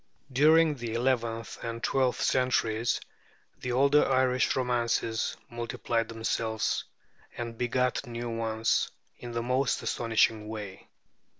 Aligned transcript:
During 0.33 0.73
the 0.73 0.95
eleventh 0.95 1.63
and 1.63 1.83
twelfth 1.83 2.21
centuries, 2.23 2.99
the 3.59 3.71
older 3.71 4.03
Irish 4.11 4.55
romances 4.55 5.37
multiplied 5.47 6.07
themselves 6.09 6.85
and 7.37 7.55
begat 7.55 8.07
new 8.07 8.31
ones 8.35 8.89
in 9.19 9.33
the 9.33 9.43
most 9.43 9.83
astonishing 9.83 10.47
way. 10.49 10.89